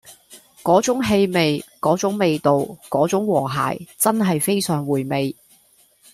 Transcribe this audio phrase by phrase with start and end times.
[0.63, 2.55] 嗰種氣味嗰種味道
[2.89, 5.35] 嗰種和諧真係非常回味